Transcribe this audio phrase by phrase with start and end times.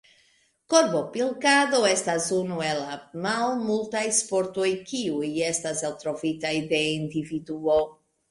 [0.73, 7.77] Korbopilkado estas unu el la malmultaj sportoj, kiuj estis eltrovitaj de individuo.